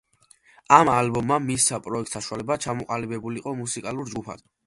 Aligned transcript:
ამ 0.77 0.89
ალბომმა 0.93 1.37
მისცა 1.49 1.79
პროექტს 1.89 2.17
საშუალება 2.19 2.59
ჩამოყალიბებულიყო 2.65 3.55
მუსიკალურ 3.63 4.13
ჯგუფად. 4.15 4.45